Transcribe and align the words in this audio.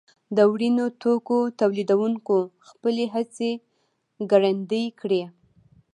د 0.35 0.37
وړینو 0.51 0.85
توکو 1.01 1.37
تولیدوونکو 1.59 2.37
خپلې 2.69 3.05
هڅې 3.13 3.51
ګړندۍ 4.31 4.85
کړې. 4.99 5.23